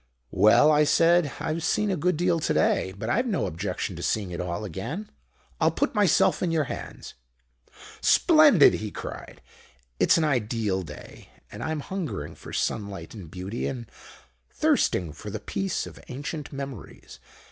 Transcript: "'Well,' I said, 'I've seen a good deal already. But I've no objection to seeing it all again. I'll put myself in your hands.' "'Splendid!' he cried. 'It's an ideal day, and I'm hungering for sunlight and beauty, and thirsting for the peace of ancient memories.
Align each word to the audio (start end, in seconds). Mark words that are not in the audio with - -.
"'Well,' 0.31 0.71
I 0.71 0.83
said, 0.83 1.31
'I've 1.39 1.61
seen 1.63 1.91
a 1.91 1.95
good 1.95 2.17
deal 2.17 2.39
already. 2.41 2.91
But 2.91 3.07
I've 3.07 3.27
no 3.27 3.45
objection 3.45 3.95
to 3.97 4.01
seeing 4.01 4.31
it 4.31 4.41
all 4.41 4.65
again. 4.65 5.11
I'll 5.59 5.69
put 5.69 5.93
myself 5.93 6.41
in 6.41 6.49
your 6.49 6.63
hands.' 6.63 7.13
"'Splendid!' 8.01 8.73
he 8.73 8.89
cried. 8.89 9.41
'It's 9.99 10.17
an 10.17 10.23
ideal 10.23 10.81
day, 10.81 11.29
and 11.51 11.61
I'm 11.61 11.81
hungering 11.81 12.33
for 12.33 12.51
sunlight 12.51 13.13
and 13.13 13.29
beauty, 13.29 13.67
and 13.67 13.85
thirsting 14.51 15.13
for 15.13 15.29
the 15.29 15.39
peace 15.39 15.85
of 15.85 16.03
ancient 16.07 16.51
memories. 16.51 17.19